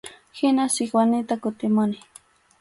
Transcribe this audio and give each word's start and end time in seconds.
Hina 0.37 0.65
Sikwanita 0.73 1.33
kutimuni. 1.41 1.99